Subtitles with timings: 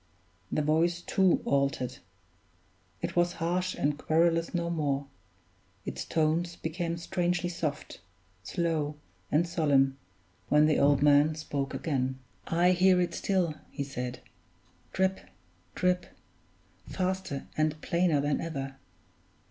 [0.51, 1.99] The voice, too, altered;
[3.03, 5.05] it was harsh and querulous no more;
[5.85, 8.01] its tones became strangely soft,
[8.41, 8.95] slow,
[9.31, 9.99] and solemn,
[10.49, 12.17] when the old man spoke again.
[12.47, 14.21] "I hear it still," he said,
[14.91, 15.19] "drip!
[15.75, 16.07] drip!
[16.87, 18.77] faster and plainer than ever.